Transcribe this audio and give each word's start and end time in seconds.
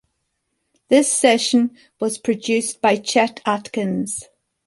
The 0.87 1.03
session 1.03 1.77
was 1.99 2.17
produced 2.17 2.81
by 2.81 2.95
Chet 2.95 3.39
Atkins. 3.45 4.23